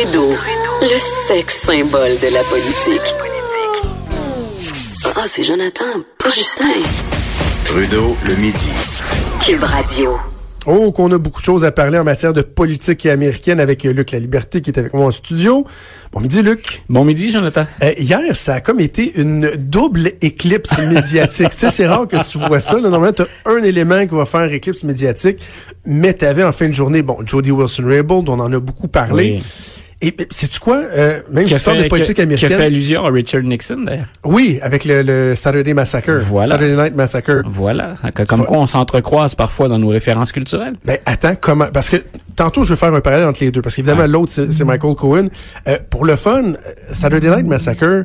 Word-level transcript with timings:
Trudeau, 0.00 0.30
le 0.80 0.98
sexe 1.26 1.62
symbole 1.62 2.12
de 2.22 2.32
la 2.32 2.44
politique. 2.44 3.14
Ah, 5.16 5.24
c'est 5.26 5.42
Jonathan, 5.42 5.86
pas 6.22 6.30
Justin. 6.30 6.66
Trudeau, 7.64 8.16
le 8.24 8.36
midi. 8.36 8.68
Cube 9.44 9.64
Radio. 9.64 10.16
Oh, 10.66 10.92
qu'on 10.92 11.10
a 11.10 11.18
beaucoup 11.18 11.40
de 11.40 11.44
choses 11.44 11.64
à 11.64 11.72
parler 11.72 11.98
en 11.98 12.04
matière 12.04 12.32
de 12.32 12.42
politique 12.42 13.06
américaine 13.06 13.58
avec 13.58 13.84
euh, 13.86 13.92
Luc 13.92 14.12
La 14.12 14.20
Liberté 14.20 14.60
qui 14.60 14.70
est 14.70 14.78
avec 14.78 14.94
moi 14.94 15.06
en 15.06 15.10
studio. 15.10 15.66
Bon 16.12 16.20
midi, 16.20 16.42
Luc. 16.42 16.84
Bon 16.88 17.04
midi, 17.04 17.32
Jonathan. 17.32 17.66
Euh, 17.82 17.90
hier, 17.98 18.20
ça 18.36 18.54
a 18.54 18.60
comme 18.60 18.78
été 18.78 19.18
une 19.20 19.50
double 19.56 20.12
éclipse 20.20 20.78
médiatique. 20.88 21.50
tu 21.50 21.56
sais, 21.56 21.70
c'est 21.70 21.88
rare 21.88 22.06
que 22.06 22.24
tu 22.30 22.38
vois 22.38 22.60
ça. 22.60 22.74
Là. 22.74 22.88
Normalement, 22.88 23.14
tu 23.14 23.22
as 23.22 23.50
un 23.50 23.64
élément 23.64 24.06
qui 24.06 24.14
va 24.14 24.26
faire 24.26 24.44
éclipse 24.52 24.84
médiatique, 24.84 25.40
mais 25.84 26.14
tu 26.14 26.24
avais 26.24 26.44
en 26.44 26.52
fin 26.52 26.68
de 26.68 26.72
journée, 26.74 27.02
bon, 27.02 27.18
Jody 27.26 27.50
Wilson-Raybould, 27.50 28.28
on 28.28 28.38
en 28.38 28.52
a 28.52 28.60
beaucoup 28.60 28.86
parlé. 28.86 29.40
Oui. 29.40 29.44
Et 30.00 30.14
c'est-tu 30.30 30.60
quoi? 30.60 30.76
Euh, 30.76 31.20
même 31.28 31.42
Qui 31.44 31.54
histoire 31.54 31.74
fait, 31.74 31.82
de 31.82 31.88
politique 31.88 32.14
qui 32.14 32.20
a- 32.20 32.24
qui 32.24 32.32
américaine. 32.32 32.56
fait 32.56 32.64
allusion 32.64 33.04
à 33.04 33.10
Richard 33.10 33.42
Nixon, 33.42 33.82
d'ailleurs. 33.84 34.06
Oui, 34.24 34.60
avec 34.62 34.84
le, 34.84 35.02
le 35.02 35.34
Saturday 35.34 35.74
Massacre. 35.74 36.12
Voilà. 36.28 36.54
Saturday 36.54 36.80
Night 36.80 36.94
Massacre. 36.94 37.42
Voilà. 37.46 37.94
Comme 38.28 38.44
quoi, 38.44 38.58
on 38.58 38.66
s'entrecroise 38.66 39.34
parfois 39.34 39.68
dans 39.68 39.78
nos 39.78 39.88
références 39.88 40.30
culturelles. 40.30 40.74
Ben 40.84 40.98
attends, 41.04 41.34
comment 41.40 41.66
Parce 41.72 41.90
que 41.90 41.96
tantôt 42.36 42.62
je 42.62 42.70
veux 42.70 42.76
faire 42.76 42.94
un 42.94 43.00
parallèle 43.00 43.26
entre 43.26 43.42
les 43.42 43.50
deux, 43.50 43.60
parce 43.60 43.74
qu'évidemment 43.74 44.02
Ouais. 44.02 44.08
l'autre 44.08 44.30
c'est 44.30 44.52
c'est 44.52 44.64
Michael 44.64 44.94
Cohen. 44.94 45.28
Euh, 45.66 45.78
pour 45.90 46.04
le 46.04 46.14
fun, 46.14 46.44
euh, 46.44 46.52
Saturday 46.92 47.30
Night 47.34 47.46
Massacre. 47.46 48.04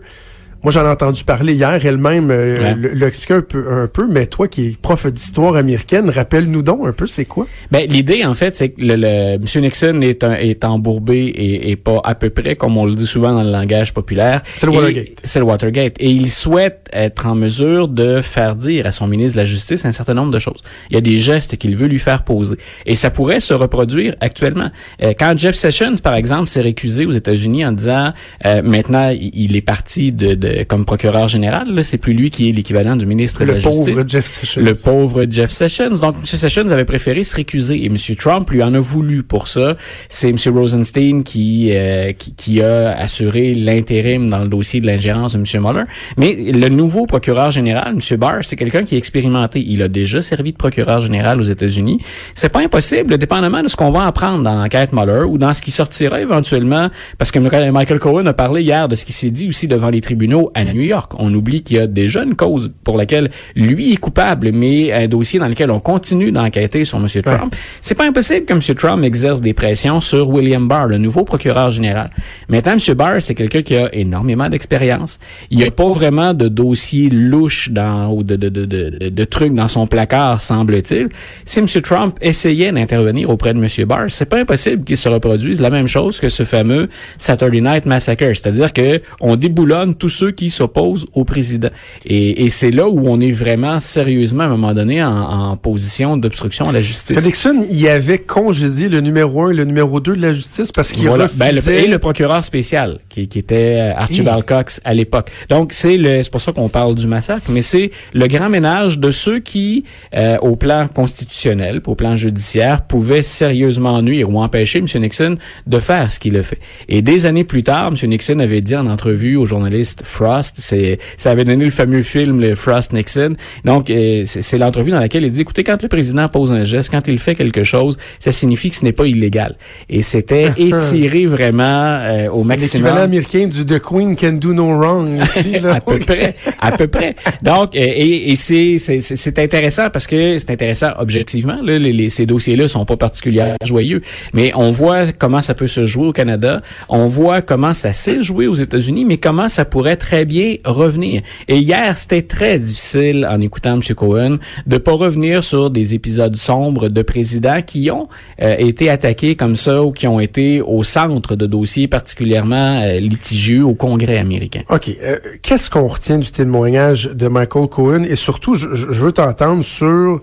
Moi, 0.63 0.71
j'en 0.71 0.85
ai 0.85 0.89
entendu 0.89 1.23
parler 1.23 1.53
hier. 1.53 1.85
Elle-même 1.85 2.31
euh, 2.31 2.53
Ouais. 2.53 2.75
l'a 2.95 3.07
expliqué 3.07 3.33
un 3.33 3.41
peu, 3.41 3.65
un 3.69 3.87
peu, 3.87 4.07
mais 4.07 4.27
toi 4.27 4.47
qui 4.47 4.67
es 4.67 4.77
prof 4.81 5.05
d'histoire 5.07 5.55
américaine, 5.57 6.09
rappelle-nous 6.09 6.61
donc 6.61 6.87
un 6.87 6.93
peu 6.93 7.05
c'est 7.07 7.25
quoi? 7.25 7.47
Ben, 7.71 7.87
l'idée, 7.89 8.23
en 8.25 8.33
fait, 8.33 8.55
c'est 8.55 8.69
que 8.69 8.81
le, 8.81 8.95
le 8.95 9.33
M. 9.35 9.43
Nixon 9.61 9.99
est, 10.01 10.23
un, 10.23 10.33
est 10.35 10.63
embourbé 10.63 11.17
et, 11.25 11.71
et 11.71 11.75
pas 11.75 11.99
à 12.03 12.15
peu 12.15 12.29
près, 12.29 12.55
comme 12.55 12.77
on 12.77 12.85
le 12.85 12.93
dit 12.93 13.07
souvent 13.07 13.33
dans 13.33 13.43
le 13.43 13.51
langage 13.51 13.93
populaire. 13.93 14.41
C'est 14.57 14.65
le 14.65 14.71
Watergate. 14.71 15.19
C'est 15.23 15.39
le 15.39 15.45
Watergate. 15.45 15.95
Et 15.99 16.09
il 16.11 16.29
souhaite 16.29 16.87
être 16.93 17.25
en 17.25 17.35
mesure 17.35 17.87
de 17.87 18.21
faire 18.21 18.55
dire 18.55 18.85
à 18.85 18.91
son 18.91 19.07
ministre 19.07 19.35
de 19.35 19.41
la 19.41 19.45
Justice 19.45 19.83
un 19.85 19.91
certain 19.91 20.13
nombre 20.13 20.31
de 20.31 20.39
choses. 20.39 20.61
Il 20.89 20.93
y 20.93 20.97
a 20.97 21.01
des 21.01 21.19
gestes 21.19 21.57
qu'il 21.57 21.75
veut 21.75 21.87
lui 21.87 21.99
faire 21.99 22.23
poser. 22.23 22.55
Et 22.85 22.95
ça 22.95 23.09
pourrait 23.09 23.39
se 23.41 23.53
reproduire 23.53 24.15
actuellement. 24.21 24.69
Euh, 25.01 25.13
quand 25.19 25.37
Jeff 25.37 25.55
Sessions, 25.55 25.95
par 26.01 26.15
exemple, 26.15 26.47
s'est 26.47 26.61
récusé 26.61 27.05
aux 27.05 27.11
États-Unis 27.11 27.65
en 27.65 27.71
disant 27.73 28.13
euh, 28.45 28.61
maintenant 28.61 29.09
il 29.09 29.31
il 29.33 29.55
est 29.57 29.61
parti 29.61 30.11
de, 30.11 30.35
de 30.35 30.52
comme 30.67 30.85
procureur 30.85 31.27
général, 31.27 31.83
c'est 31.83 31.97
plus 31.97 32.13
lui 32.13 32.29
qui 32.29 32.49
est 32.49 32.51
l'équivalent 32.51 32.95
du 32.95 33.05
ministre 33.05 33.41
de 33.41 33.45
Le 33.45 33.53
la 33.55 33.61
pauvre 33.61 33.85
Justice. 33.85 34.05
Jeff 34.07 34.25
Sessions. 34.25 34.61
Le 34.61 34.75
pauvre 34.75 35.25
Jeff 35.29 35.51
Sessions. 35.51 35.89
Donc, 35.89 36.15
M. 36.19 36.25
Sessions 36.25 36.69
avait 36.69 36.85
préféré 36.85 37.23
se 37.23 37.35
récuser 37.35 37.83
et 37.83 37.87
M. 37.87 37.97
Trump 38.17 38.49
lui 38.49 38.63
en 38.63 38.73
a 38.73 38.79
voulu 38.79 39.23
pour 39.23 39.47
ça. 39.47 39.75
C'est 40.09 40.29
M. 40.29 40.37
Rosenstein 40.47 41.23
qui, 41.23 41.69
euh, 41.71 42.11
qui, 42.13 42.33
qui 42.33 42.61
a 42.61 42.97
assuré 42.97 43.53
l'intérim 43.53 44.29
dans 44.29 44.39
le 44.39 44.47
dossier 44.47 44.81
de 44.81 44.87
l'ingérence 44.87 45.33
de 45.33 45.39
M. 45.39 45.61
Mueller. 45.61 45.83
Mais 46.17 46.33
le 46.35 46.69
nouveau 46.69 47.05
procureur 47.05 47.51
général, 47.51 47.95
M. 47.95 48.17
Barr, 48.17 48.39
c'est 48.43 48.55
quelqu'un 48.55 48.83
qui 48.83 48.95
est 48.95 48.97
expérimenté. 48.97 49.63
Il 49.65 49.81
a 49.81 49.87
déjà 49.87 50.21
servi 50.21 50.51
de 50.51 50.57
procureur 50.57 51.01
général 51.01 51.39
aux 51.39 51.43
États-Unis. 51.43 51.99
C'est 52.35 52.49
pas 52.49 52.59
impossible, 52.59 53.17
dépendamment 53.17 53.61
de 53.61 53.67
ce 53.67 53.75
qu'on 53.75 53.91
va 53.91 54.05
apprendre 54.05 54.43
dans 54.43 54.55
l'enquête 54.55 54.93
Mueller 54.93 55.23
ou 55.27 55.37
dans 55.37 55.53
ce 55.53 55.61
qui 55.61 55.71
sortira 55.71 56.21
éventuellement, 56.21 56.89
parce 57.17 57.31
que 57.31 57.39
Michael 57.39 57.99
Cohen 57.99 58.25
a 58.25 58.33
parlé 58.33 58.61
hier 58.61 58.87
de 58.87 58.95
ce 58.95 59.05
qui 59.05 59.13
s'est 59.13 59.31
dit 59.31 59.47
aussi 59.47 59.67
devant 59.67 59.89
les 59.89 60.01
tribunaux 60.01 60.42
à 60.53 60.63
New 60.65 60.81
York. 60.81 61.13
On 61.17 61.33
oublie 61.33 61.63
qu'il 61.63 61.77
y 61.77 61.79
a 61.79 61.87
déjà 61.87 62.23
une 62.23 62.35
cause 62.35 62.71
pour 62.83 62.97
laquelle 62.97 63.31
lui 63.55 63.93
est 63.93 63.97
coupable, 63.97 64.51
mais 64.53 64.91
un 64.91 65.07
dossier 65.07 65.39
dans 65.39 65.47
lequel 65.47 65.71
on 65.71 65.79
continue 65.79 66.31
d'enquêter 66.31 66.85
sur 66.85 66.99
M. 66.99 67.07
Trump. 67.23 67.55
C'est 67.81 67.95
pas 67.95 68.05
impossible 68.05 68.45
que 68.45 68.53
M. 68.53 68.61
Trump 68.75 69.03
exerce 69.03 69.41
des 69.41 69.53
pressions 69.53 70.01
sur 70.01 70.29
William 70.29 70.67
Barr, 70.67 70.87
le 70.87 70.97
nouveau 70.97 71.23
procureur 71.23 71.71
général. 71.71 72.09
Maintenant, 72.49 72.73
M. 72.73 72.93
Barr, 72.95 73.21
c'est 73.21 73.35
quelqu'un 73.35 73.61
qui 73.61 73.75
a 73.75 73.93
énormément 73.93 74.49
d'expérience. 74.49 75.19
Il 75.49 75.57
n'y 75.57 75.65
a 75.65 75.71
pas 75.71 75.89
vraiment 75.91 76.33
de 76.33 76.47
dossier 76.47 77.09
louche 77.09 77.69
dans, 77.69 78.11
ou 78.11 78.23
de, 78.23 78.35
de, 78.35 78.49
de, 78.49 78.65
de, 78.65 79.09
de 79.09 79.23
trucs 79.25 79.53
dans 79.53 79.67
son 79.67 79.87
placard, 79.87 80.41
semble-t-il. 80.41 81.09
Si 81.45 81.59
M. 81.59 81.67
Trump 81.81 82.17
essayait 82.21 82.71
d'intervenir 82.71 83.29
auprès 83.29 83.53
de 83.53 83.59
M. 83.59 83.87
Barr, 83.87 84.05
c'est 84.09 84.25
pas 84.25 84.39
impossible 84.39 84.83
qu'il 84.83 84.97
se 84.97 85.09
reproduise 85.09 85.59
la 85.61 85.69
même 85.69 85.87
chose 85.87 86.19
que 86.19 86.29
ce 86.29 86.43
fameux 86.43 86.89
Saturday 87.17 87.61
Night 87.61 87.85
Massacre. 87.85 88.25
C'est-à-dire 88.33 88.73
que 88.73 89.01
on 89.21 89.35
déboulonne 89.35 89.95
tous 89.95 90.09
ceux 90.09 90.31
qui 90.33 90.49
s'opposent 90.49 91.05
au 91.13 91.23
président. 91.23 91.69
Et, 92.05 92.45
et 92.45 92.49
c'est 92.49 92.71
là 92.71 92.87
où 92.89 93.07
on 93.07 93.19
est 93.19 93.31
vraiment 93.31 93.79
sérieusement, 93.79 94.43
à 94.43 94.47
un 94.47 94.49
moment 94.49 94.73
donné, 94.73 95.03
en, 95.03 95.11
en 95.51 95.57
position 95.57 96.17
d'obstruction 96.17 96.67
à 96.67 96.71
la 96.71 96.81
justice. 96.81 97.23
Nixon, 97.23 97.65
il 97.69 97.87
avait 97.87 98.19
congédié 98.19 98.89
le 98.89 99.01
numéro 99.01 99.43
un 99.45 99.51
et 99.51 99.53
le 99.53 99.65
numéro 99.65 99.99
2 99.99 100.15
de 100.15 100.21
la 100.21 100.33
justice 100.33 100.71
parce 100.71 100.91
qu'il 100.91 101.07
Voilà. 101.07 101.25
refusait... 101.25 101.39
Ben, 101.39 101.55
le, 101.55 101.71
et 101.83 101.87
le 101.87 101.99
procureur 101.99 102.43
spécial, 102.43 102.99
qui, 103.09 103.27
qui 103.27 103.39
était 103.39 103.77
euh, 103.79 103.95
Archibald 103.95 104.43
Cox 104.45 104.81
à 104.83 104.93
l'époque. 104.93 105.29
Donc, 105.49 105.73
c'est 105.73 105.97
le, 105.97 106.23
c'est 106.23 106.31
pour 106.31 106.41
ça 106.41 106.51
qu'on 106.51 106.69
parle 106.69 106.95
du 106.95 107.07
massacre, 107.07 107.45
mais 107.49 107.61
c'est 107.61 107.91
le 108.13 108.27
grand 108.27 108.49
ménage 108.49 108.99
de 108.99 109.11
ceux 109.11 109.39
qui, 109.39 109.83
euh, 110.15 110.37
au 110.41 110.55
plan 110.55 110.87
constitutionnel, 110.87 111.81
au 111.85 111.95
plan 111.95 112.15
judiciaire, 112.15 112.81
pouvaient 112.83 113.21
sérieusement 113.21 114.01
nuire 114.01 114.29
ou 114.29 114.39
empêcher 114.39 114.79
M. 114.79 114.85
Nixon 115.01 115.37
de 115.67 115.79
faire 115.79 116.09
ce 116.11 116.19
qu'il 116.19 116.35
a 116.37 116.43
fait. 116.43 116.59
Et 116.89 117.01
des 117.01 117.25
années 117.25 117.43
plus 117.43 117.63
tard, 117.63 117.87
M. 117.87 118.09
Nixon 118.09 118.39
avait 118.39 118.61
dit 118.61 118.75
en 118.75 118.87
entrevue 118.87 119.35
au 119.35 119.45
journaliste 119.45 120.01
Frost, 120.23 120.55
c'est, 120.59 120.99
ça 121.17 121.31
avait 121.31 121.43
donné 121.43 121.65
le 121.65 121.71
fameux 121.71 122.01
film, 122.03 122.39
le 122.39 122.55
Frost-Nixon. 122.55 123.35
Donc, 123.65 123.89
euh, 123.89 124.23
c'est, 124.25 124.41
c'est 124.41 124.57
l'entrevue 124.57 124.91
dans 124.91 124.99
laquelle 124.99 125.23
il 125.23 125.31
dit, 125.31 125.41
écoutez, 125.41 125.63
quand 125.63 125.81
le 125.81 125.89
président 125.89 126.27
pose 126.29 126.51
un 126.51 126.63
geste, 126.63 126.89
quand 126.91 127.07
il 127.07 127.19
fait 127.19 127.35
quelque 127.35 127.63
chose, 127.63 127.97
ça 128.19 128.31
signifie 128.31 128.69
que 128.69 128.75
ce 128.77 128.85
n'est 128.85 128.93
pas 128.93 129.05
illégal. 129.05 129.55
Et 129.89 130.01
c'était 130.01 130.51
étiré 130.57 131.25
vraiment 131.25 131.63
euh, 131.63 132.29
au 132.29 132.43
maximum. 132.43 132.83
L'équivalent 132.83 133.03
américain 133.03 133.47
du 133.47 133.65
The 133.65 133.79
Queen 133.79 134.15
Can 134.15 134.33
Do 134.33 134.53
No 134.53 134.73
Wrong 134.75 135.19
ici. 135.23 135.59
Là. 135.59 135.75
à 135.75 135.81
peu 135.81 135.99
près, 135.99 136.35
à 136.59 136.71
peu 136.71 136.87
près. 136.87 137.15
Donc, 137.41 137.75
euh, 137.75 137.79
et, 137.81 138.31
et 138.31 138.35
c'est, 138.35 138.77
c'est, 138.79 139.39
intéressant 139.39 139.89
parce 139.91 140.07
que 140.07 140.37
c'est 140.37 140.51
intéressant 140.51 140.91
objectivement. 140.99 141.57
Là, 141.61 141.77
les, 141.79 141.91
les- 141.91 142.09
ces 142.09 142.25
dossiers-là 142.25 142.67
sont 142.67 142.85
pas 142.85 142.97
particulièrement 142.97 143.55
joyeux, 143.65 144.01
mais 144.33 144.51
on 144.55 144.71
voit 144.71 145.11
comment 145.11 145.41
ça 145.41 145.53
peut 145.53 145.67
se 145.67 145.85
jouer 145.85 146.07
au 146.07 146.13
Canada. 146.13 146.61
On 146.87 147.07
voit 147.07 147.41
comment 147.41 147.73
ça 147.73 147.91
s'est 147.93 148.23
joué 148.23 148.47
aux 148.47 148.53
États-Unis, 148.53 149.05
mais 149.05 149.17
comment 149.17 149.49
ça 149.49 149.65
pourrait 149.65 149.97
très 150.13 150.25
bien 150.25 150.57
revenir. 150.63 151.21
Et 151.47 151.57
hier, 151.57 151.97
c'était 151.97 152.21
très 152.21 152.59
difficile 152.59 153.27
en 153.29 153.41
écoutant 153.41 153.73
M. 153.73 153.81
Cohen 153.95 154.37
de 154.67 154.77
pas 154.77 154.91
revenir 154.91 155.43
sur 155.43 155.71
des 155.71 155.95
épisodes 155.95 156.35
sombres 156.35 156.87
de 156.87 157.01
présidents 157.01 157.61
qui 157.65 157.89
ont 157.89 158.07
euh, 158.41 158.55
été 158.59 158.91
attaqués 158.91 159.35
comme 159.35 159.55
ça 159.55 159.81
ou 159.81 159.91
qui 159.91 160.05
ont 160.05 160.19
été 160.19 160.61
au 160.61 160.83
centre 160.83 161.35
de 161.35 161.47
dossiers 161.47 161.87
particulièrement 161.87 162.79
euh, 162.83 162.99
litigieux 162.99 163.65
au 163.65 163.73
Congrès 163.73 164.19
américain. 164.19 164.61
OK. 164.69 164.89
euh, 165.01 165.17
Qu'est-ce 165.41 165.71
qu'on 165.71 165.87
retient 165.87 166.19
du 166.19 166.29
témoignage 166.29 167.05
de 167.11 167.27
Michael 167.27 167.67
Cohen? 167.69 168.03
Et 168.03 168.15
surtout, 168.15 168.53
je, 168.53 168.67
veux 168.67 169.11
t'entendre 169.13 169.63
sur 169.63 170.21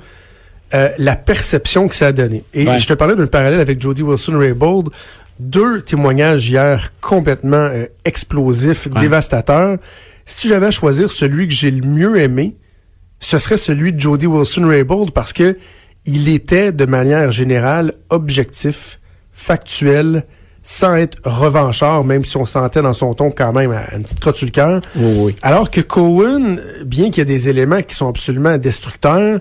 euh, 0.72 0.88
la 0.98 1.16
perception 1.16 1.88
que 1.88 1.96
ça 1.96 2.06
a 2.08 2.12
donné. 2.12 2.44
Et 2.54 2.64
Ouais. 2.68 2.78
je 2.78 2.86
te 2.86 2.94
parlais 2.94 3.16
d'un 3.16 3.26
parallèle 3.26 3.58
avec 3.58 3.80
Jody 3.80 4.02
Wilson-Raybould. 4.02 4.88
Deux 5.40 5.80
témoignages 5.80 6.48
hier 6.50 6.92
complètement 7.00 7.56
euh, 7.72 7.86
explosifs, 8.04 8.86
Ouais. 8.94 9.00
dévastateurs. 9.00 9.78
Si 10.26 10.48
j'avais 10.48 10.66
à 10.66 10.70
choisir 10.70 11.10
celui 11.10 11.48
que 11.48 11.54
j'ai 11.54 11.70
le 11.70 11.86
mieux 11.86 12.18
aimé, 12.20 12.56
ce 13.18 13.38
serait 13.38 13.56
celui 13.56 13.92
de 13.94 13.98
Jody 13.98 14.26
Wilson-Raybould 14.26 15.12
parce 15.12 15.32
que 15.32 15.56
il 16.04 16.28
était 16.28 16.72
de 16.72 16.84
manière 16.84 17.32
générale 17.32 17.94
objectif, 18.10 19.00
factuel, 19.32 20.24
sans 20.62 20.94
être 20.96 21.16
revanchard, 21.24 22.04
même 22.04 22.24
si 22.24 22.36
on 22.36 22.44
sentait 22.44 22.82
dans 22.82 22.92
son 22.92 23.14
ton 23.14 23.30
quand 23.30 23.52
même 23.54 23.72
une 23.94 24.02
petite 24.02 24.20
crotte 24.20 24.36
sur 24.36 24.46
le 24.46 24.52
cœur. 24.52 24.80
Oui, 24.94 25.12
oui. 25.16 25.36
Alors 25.42 25.70
que 25.70 25.80
Cohen, 25.80 26.56
bien 26.84 27.06
qu'il 27.06 27.18
y 27.18 27.20
ait 27.22 27.24
des 27.24 27.48
éléments 27.48 27.80
qui 27.82 27.94
sont 27.94 28.08
absolument 28.08 28.58
destructeurs, 28.58 29.40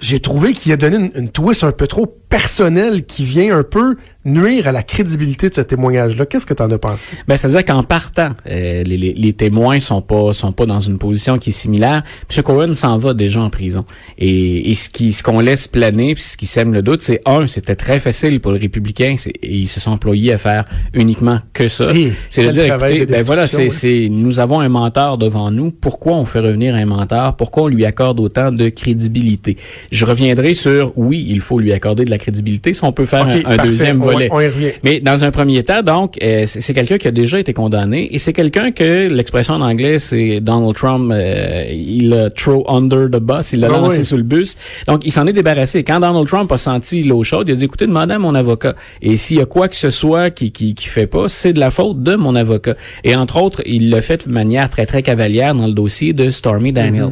j'ai 0.00 0.20
trouvé 0.20 0.52
qu'il 0.52 0.72
a 0.72 0.76
donné 0.76 0.96
une, 0.96 1.10
une 1.16 1.28
twist 1.30 1.64
un 1.64 1.72
peu 1.72 1.86
trop 1.86 2.06
personnelle 2.06 3.04
qui 3.04 3.24
vient 3.24 3.56
un 3.58 3.62
peu 3.64 3.96
nuire 4.24 4.68
à 4.68 4.72
la 4.72 4.82
crédibilité 4.82 5.48
de 5.48 5.54
ce 5.54 5.60
témoignage-là. 5.60 6.26
Qu'est-ce 6.26 6.46
que 6.46 6.54
tu 6.54 6.62
en 6.62 6.70
as 6.70 6.78
pensé? 6.78 7.16
Ben, 7.26 7.36
c'est-à-dire 7.36 7.64
qu'en 7.64 7.82
partant, 7.82 8.30
euh, 8.48 8.82
les, 8.84 8.96
les, 8.96 9.12
les 9.14 9.32
témoins 9.32 9.80
sont 9.80 10.02
pas 10.02 10.32
sont 10.32 10.52
pas 10.52 10.66
dans 10.66 10.80
une 10.80 10.98
position 10.98 11.38
qui 11.38 11.50
est 11.50 11.52
similaire. 11.52 12.02
M. 12.34 12.42
Cohen 12.42 12.72
s'en 12.72 12.98
va 12.98 13.14
déjà 13.14 13.40
en 13.40 13.50
prison. 13.50 13.84
Et, 14.18 14.70
et 14.70 14.74
ce 14.74 14.88
qui 14.88 15.12
ce 15.12 15.22
qu'on 15.22 15.40
laisse 15.40 15.66
planer, 15.68 16.14
puis 16.14 16.22
ce 16.22 16.36
qui 16.36 16.46
sème 16.46 16.72
le 16.72 16.82
doute, 16.82 17.02
c'est 17.02 17.20
un, 17.26 17.46
c'était 17.46 17.76
très 17.76 17.98
facile 17.98 18.40
pour 18.40 18.52
les 18.52 18.58
républicains, 18.58 19.16
et 19.42 19.54
ils 19.54 19.66
se 19.66 19.80
sont 19.80 19.92
employés 19.92 20.32
à 20.32 20.38
faire 20.38 20.64
uniquement 20.94 21.40
que 21.52 21.68
ça. 21.68 21.88
C'est 22.30 22.46
de 22.46 22.50
dire, 22.52 22.84
écoutez, 22.84 23.06
ben 23.06 23.22
voilà, 23.24 23.46
c'est, 23.46 23.68
c'est 23.70 24.08
nous 24.10 24.38
avons 24.38 24.60
un 24.60 24.68
menteur 24.68 25.18
devant 25.18 25.50
nous. 25.50 25.70
Pourquoi 25.70 26.16
on 26.16 26.24
fait 26.24 26.40
revenir 26.40 26.74
un 26.74 26.86
menteur? 26.86 27.36
Pourquoi 27.36 27.64
on 27.64 27.68
lui 27.68 27.84
accorde 27.84 28.20
autant 28.20 28.52
de 28.52 28.68
crédibilité? 28.68 29.56
Je 29.90 30.04
reviendrai 30.04 30.54
sur 30.54 30.92
oui, 30.96 31.26
il 31.28 31.40
faut 31.40 31.58
lui 31.58 31.72
accorder 31.72 32.04
de 32.04 32.10
la 32.10 32.18
crédibilité. 32.18 32.72
Si 32.72 32.84
on 32.84 32.92
peut 32.92 33.06
faire 33.06 33.26
un, 33.26 33.56
deuxième 33.56 34.02
On 34.02 34.11
va 34.12 34.18
volets. 34.18 34.28
on 34.32 34.40
y 34.40 34.46
revient. 34.46 34.70
Mais 34.84 35.00
dans 35.00 35.24
un 35.24 35.30
premier 35.30 35.62
temps, 35.62 35.82
donc, 35.82 36.16
euh, 36.22 36.44
c'est 36.46 36.74
quelqu'un 36.74 36.98
qui 36.98 37.08
a 37.08 37.10
déjà 37.10 37.38
été 37.38 37.52
condamné 37.52 38.08
et 38.14 38.18
c'est 38.18 38.32
quelqu'un 38.32 38.70
que 38.70 39.08
l'expression 39.08 39.54
en 39.54 39.60
anglais, 39.60 39.98
c'est 39.98 40.40
Donald 40.40 40.74
Trump, 40.74 41.10
euh, 41.12 41.64
il 41.72 42.12
a 42.14 42.30
throw 42.30 42.64
under 42.68 43.08
the 43.10 43.20
bus, 43.20 43.52
il 43.52 43.60
l'a 43.60 43.68
Ah 43.70 43.78
lancé 43.78 43.98
oui. 43.98 44.04
sous 44.04 44.16
le 44.16 44.22
bus. 44.22 44.56
Donc, 44.86 45.04
il 45.04 45.10
s'en 45.12 45.26
est 45.26 45.32
débarrassé. 45.32 45.84
Quand 45.84 46.00
Donald 46.00 46.26
Trump 46.26 46.50
a 46.52 46.58
senti 46.58 47.02
l'eau 47.02 47.22
chaude, 47.24 47.48
il 47.48 47.52
a 47.52 47.54
dit, 47.56 47.64
écoutez, 47.64 47.86
demandez 47.86 48.14
à 48.14 48.18
mon 48.18 48.34
avocat. 48.34 48.74
Et 49.00 49.16
s'il 49.16 49.38
y 49.38 49.40
a 49.40 49.46
quoi 49.46 49.68
que 49.68 49.76
ce 49.76 49.90
soit 49.90 50.30
qui, 50.30 50.52
qui, 50.52 50.74
qui 50.74 50.86
fait 50.86 51.06
pas, 51.06 51.28
c'est 51.28 51.52
de 51.52 51.60
la 51.60 51.70
faute 51.70 52.02
de 52.02 52.14
mon 52.16 52.34
avocat. 52.34 52.74
Et 53.04 53.14
entre 53.16 53.40
autres, 53.42 53.62
il 53.66 53.90
l'a 53.90 54.02
fait 54.02 54.26
de 54.28 54.32
manière 54.32 54.68
très, 54.70 54.86
très 54.86 55.02
cavalière 55.02 55.54
dans 55.54 55.66
le 55.66 55.72
dossier 55.72 56.12
de 56.12 56.30
Stormy 56.30 56.72
Daniels. 56.72 57.10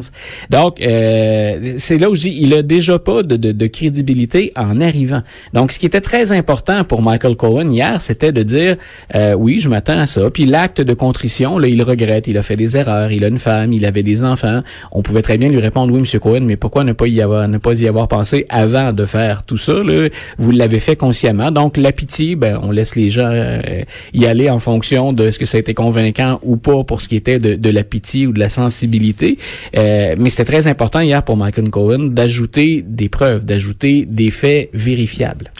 Donc, 0.49 0.81
euh, 0.81 1.73
c'est 1.77 1.97
là 1.97 2.09
où 2.09 2.15
je 2.15 2.21
dis, 2.21 2.37
il 2.39 2.53
a 2.53 2.61
déjà 2.61 2.99
pas 2.99 3.23
de, 3.23 3.35
de, 3.35 3.51
de 3.51 3.67
crédibilité 3.67 4.51
en 4.55 4.79
arrivant. 4.81 5.21
Donc, 5.53 5.71
ce 5.71 5.79
qui 5.79 5.85
était 5.85 6.01
très 6.01 6.31
important 6.31 6.83
pour 6.91 7.01
Michael 7.01 7.37
Cohen 7.37 7.71
hier, 7.71 8.01
c'était 8.01 8.33
de 8.33 8.43
dire, 8.43 8.75
euh, 9.15 9.33
oui, 9.33 9.59
je 9.59 9.69
m'attends 9.69 9.97
à 9.97 10.05
ça. 10.05 10.29
Puis 10.29 10.45
l'acte 10.45 10.81
de 10.81 10.93
contrition, 10.93 11.57
là, 11.57 11.69
il 11.69 11.81
regrette, 11.83 12.27
il 12.27 12.37
a 12.37 12.43
fait 12.43 12.57
des 12.57 12.75
erreurs, 12.75 13.13
il 13.13 13.23
a 13.23 13.29
une 13.29 13.39
femme, 13.39 13.71
il 13.71 13.85
avait 13.85 14.03
des 14.03 14.25
enfants. 14.25 14.61
On 14.91 15.01
pouvait 15.01 15.21
très 15.21 15.37
bien 15.37 15.47
lui 15.47 15.61
répondre, 15.61 15.93
oui, 15.93 16.01
Monsieur 16.01 16.19
Cohen, 16.19 16.41
mais 16.41 16.57
pourquoi 16.57 16.83
ne 16.83 16.91
pas 16.91 17.07
y 17.07 17.21
avoir, 17.21 17.47
ne 17.47 17.59
pas 17.59 17.79
y 17.79 17.87
avoir 17.87 18.09
pensé 18.09 18.45
avant 18.49 18.91
de 18.91 19.05
faire 19.05 19.43
tout 19.43 19.55
ça 19.55 19.71
là? 19.71 20.09
Vous 20.37 20.51
l'avez 20.51 20.81
fait 20.81 20.97
consciemment. 20.97 21.49
Donc, 21.49 21.77
la 21.77 21.93
pitié, 21.93 22.35
ben, 22.35 22.59
on 22.61 22.71
laisse 22.71 22.97
les 22.97 23.09
gens 23.09 23.31
euh, 23.31 23.61
y 24.13 24.25
aller 24.25 24.49
en 24.49 24.59
fonction 24.59 25.13
de 25.13 25.31
ce 25.31 25.39
que 25.39 25.45
ça 25.45 25.55
a 25.55 25.61
été 25.61 25.73
convaincant 25.73 26.41
ou 26.43 26.57
pas 26.57 26.83
pour 26.83 26.99
ce 26.99 27.07
qui 27.07 27.15
était 27.15 27.39
de, 27.39 27.55
de 27.55 27.69
la 27.69 27.85
pitié 27.85 28.27
ou 28.27 28.33
de 28.33 28.39
la 28.39 28.49
sensibilité. 28.49 29.37
Euh, 29.77 30.15
mais 30.19 30.29
c'était 30.29 30.43
très 30.43 30.67
important 30.67 30.99
hier 30.99 31.23
pour 31.23 31.37
Michael 31.37 31.69
Cohen 31.69 32.09
d'ajouter 32.11 32.83
des 32.85 33.07
preuves, 33.07 33.45
d'ajouter 33.45 34.05
des 34.05 34.29
faits 34.29 34.71
vérifiables. 34.73 35.53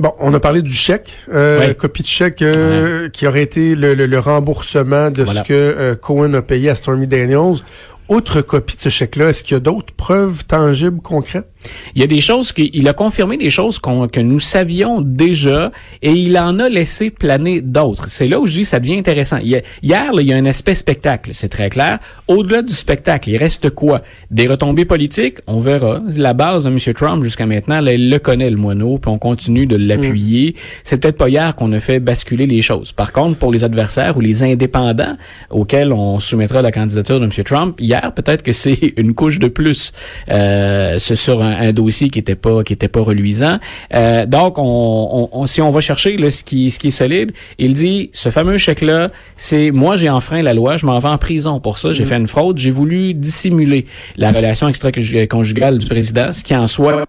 Bon, 0.00 0.12
on 0.18 0.34
a 0.34 0.40
parlé 0.40 0.60
du 0.60 0.72
chèque, 0.72 1.12
euh, 1.32 1.72
copie 1.74 2.02
de 2.02 2.08
chèque 2.08 2.42
euh, 2.42 3.08
qui 3.08 3.26
aurait 3.28 3.42
été 3.42 3.76
le, 3.76 3.94
le- 3.94 4.06
le 4.06 4.18
remboursement 4.18 5.10
de 5.10 5.22
Voilà. 5.22 5.42
ce 5.44 5.48
que 5.48 5.52
euh, 5.54 5.94
Cohen 5.94 6.34
a 6.34 6.42
payé 6.42 6.68
à 6.70 6.74
Stormy 6.74 7.06
Daniels. 7.06 7.62
Autre 8.08 8.42
copie 8.42 8.74
de 8.76 8.80
ce 8.80 8.88
chèque-là, 8.90 9.28
est-ce 9.30 9.42
qu'il 9.44 9.54
y 9.54 9.56
a 9.56 9.60
d'autres 9.60 9.94
preuves 9.94 10.44
tangibles, 10.44 11.00
concrètes? 11.00 11.48
Il 11.94 12.00
y 12.00 12.04
a 12.04 12.06
des 12.06 12.20
choses 12.20 12.52
qu'il 12.52 12.88
a 12.88 12.92
confirmé 12.92 13.36
des 13.36 13.50
choses 13.50 13.78
que 13.78 14.20
nous 14.20 14.40
savions 14.40 15.00
déjà 15.00 15.70
et 16.02 16.12
il 16.12 16.36
en 16.38 16.58
a 16.58 16.68
laissé 16.68 17.10
planer 17.10 17.60
d'autres. 17.60 18.06
C'est 18.08 18.26
là 18.26 18.40
où 18.40 18.46
je 18.46 18.52
dis 18.52 18.64
ça 18.64 18.80
devient 18.80 18.98
intéressant. 18.98 19.38
Il 19.38 19.48
y 19.48 19.56
a- 19.56 19.62
hier, 19.82 20.12
là, 20.12 20.22
il 20.22 20.28
y 20.28 20.32
a 20.32 20.36
un 20.36 20.46
aspect 20.46 20.74
spectacle, 20.74 21.30
c'est 21.32 21.48
très 21.48 21.70
clair. 21.70 21.98
Au-delà 22.28 22.62
du 22.62 22.72
spectacle, 22.74 23.30
il 23.30 23.36
reste 23.36 23.70
quoi? 23.70 24.02
Des 24.30 24.46
retombées 24.46 24.84
politiques, 24.84 25.38
on 25.46 25.60
verra. 25.60 26.00
La 26.16 26.32
base 26.34 26.64
de 26.64 26.70
M. 26.70 26.78
Trump 26.94 27.22
jusqu'à 27.22 27.46
maintenant, 27.46 27.80
là, 27.80 27.92
il 27.94 28.10
le 28.10 28.18
connaît 28.18 28.50
le 28.50 28.56
moineau, 28.56 28.98
puis 28.98 29.10
on 29.10 29.18
continue 29.18 29.66
de 29.66 29.76
l'appuyer. 29.76 30.54
C'est 30.82 31.00
peut-être 31.00 31.16
pas 31.18 31.28
hier 31.28 31.54
qu'on 31.56 31.72
a 31.72 31.80
fait 31.80 32.00
basculer 32.00 32.46
les 32.46 32.62
choses. 32.62 32.92
Par 32.92 33.12
contre, 33.12 33.38
pour 33.38 33.52
les 33.52 33.64
adversaires 33.64 34.16
ou 34.16 34.20
les 34.20 34.42
indépendants 34.42 35.16
auxquels 35.50 35.92
on 35.92 36.18
soumettra 36.20 36.62
la 36.62 36.72
candidature 36.72 37.20
de 37.20 37.24
M. 37.24 37.30
Trump, 37.44 37.78
hier, 37.80 38.12
peut-être 38.14 38.42
que 38.42 38.52
c'est 38.52 38.94
une 38.96 39.14
couche 39.14 39.38
de 39.38 39.48
plus 39.48 39.92
euh, 40.30 40.98
ce- 40.98 41.14
sur 41.14 41.42
un, 41.42 41.52
un 41.58 41.72
dossier 41.72 42.10
qui 42.10 42.18
était 42.18 42.34
pas 42.34 42.62
qui 42.62 42.72
était 42.72 42.88
pas 42.88 43.00
reluisant. 43.00 43.58
Euh, 43.94 44.26
donc, 44.26 44.58
on, 44.58 44.62
on- 44.62 45.28
on- 45.32 45.46
si 45.46 45.60
on 45.62 45.70
va 45.70 45.80
chercher 45.80 46.16
là, 46.16 46.30
ce 46.30 46.44
qui 46.44 46.70
ce 46.70 46.78
qui 46.78 46.88
est 46.88 46.90
solide, 46.90 47.32
il 47.58 47.74
dit 47.74 48.10
ce 48.12 48.30
fameux 48.30 48.58
chèque 48.58 48.80
là, 48.82 49.10
c'est 49.36 49.70
moi 49.70 49.96
j'ai 49.96 50.10
enfreint 50.10 50.42
la 50.42 50.54
loi, 50.54 50.76
je 50.76 50.86
m'en 50.86 50.98
vais 50.98 51.08
en 51.08 51.18
prison 51.18 51.60
pour 51.60 51.78
ça, 51.78 51.92
j'ai 51.92 52.04
fait 52.04 52.16
une 52.16 52.28
fraude, 52.28 52.58
j'ai 52.58 52.70
voulu 52.70 53.14
dissimuler 53.14 53.86
la 54.16 54.30
relation 54.32 54.68
extra-conjugale 54.68 55.78
du 55.78 55.86
président, 55.86 56.32
ce 56.32 56.42
qui 56.44 56.54
en 56.56 56.66
soit 56.66 57.04